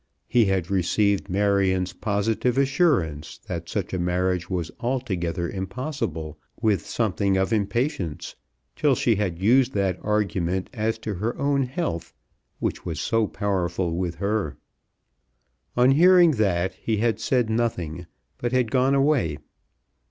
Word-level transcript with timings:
He 0.25 0.45
had 0.45 0.71
received 0.71 1.29
Marion's 1.29 1.93
positive 1.93 2.57
assurance 2.57 3.37
that 3.45 3.69
such 3.69 3.93
a 3.93 3.99
marriage 3.99 4.49
was 4.49 4.71
altogether 4.79 5.47
impossible 5.47 6.39
with 6.59 6.83
something 6.87 7.37
of 7.37 7.53
impatience 7.53 8.35
till 8.75 8.95
she 8.95 9.17
had 9.17 9.37
used 9.37 9.73
that 9.73 9.99
argument 10.01 10.71
as 10.73 10.97
to 10.97 11.13
her 11.13 11.37
own 11.37 11.61
health, 11.67 12.15
which 12.57 12.83
was 12.83 12.99
so 12.99 13.27
powerful 13.27 13.95
with 13.95 14.15
her. 14.15 14.57
On 15.77 15.91
hearing 15.91 16.31
that 16.31 16.73
he 16.81 16.97
had 16.97 17.19
said 17.19 17.47
nothing, 17.47 18.07
but 18.39 18.51
had 18.53 18.71
gone 18.71 18.95
away. 18.95 19.37